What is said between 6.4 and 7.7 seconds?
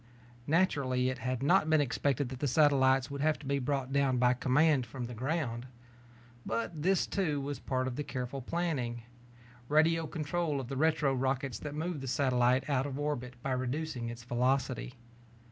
But this, too, was